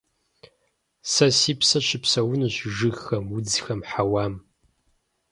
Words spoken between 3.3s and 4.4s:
удзхэм, хьэуам.